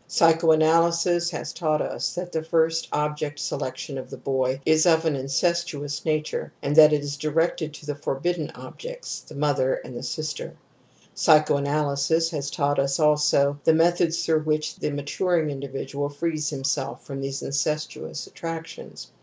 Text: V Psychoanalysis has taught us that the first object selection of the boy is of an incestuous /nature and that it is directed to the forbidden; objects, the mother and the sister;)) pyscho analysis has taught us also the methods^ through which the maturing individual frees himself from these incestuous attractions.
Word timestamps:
V 0.00 0.04
Psychoanalysis 0.14 1.28
has 1.28 1.52
taught 1.52 1.82
us 1.82 2.14
that 2.14 2.32
the 2.32 2.42
first 2.42 2.88
object 2.90 3.38
selection 3.38 3.98
of 3.98 4.08
the 4.08 4.16
boy 4.16 4.58
is 4.64 4.86
of 4.86 5.04
an 5.04 5.14
incestuous 5.14 6.00
/nature 6.06 6.50
and 6.62 6.74
that 6.74 6.90
it 6.94 7.02
is 7.02 7.18
directed 7.18 7.74
to 7.74 7.84
the 7.84 7.94
forbidden; 7.94 8.50
objects, 8.54 9.20
the 9.20 9.34
mother 9.34 9.74
and 9.74 9.94
the 9.94 10.02
sister;)) 10.02 10.54
pyscho 11.14 11.58
analysis 11.58 12.30
has 12.30 12.50
taught 12.50 12.78
us 12.78 12.98
also 12.98 13.60
the 13.64 13.72
methods^ 13.72 14.24
through 14.24 14.40
which 14.40 14.74
the 14.76 14.90
maturing 14.90 15.50
individual 15.50 16.08
frees 16.08 16.48
himself 16.48 17.04
from 17.04 17.20
these 17.20 17.42
incestuous 17.42 18.26
attractions. 18.26 19.08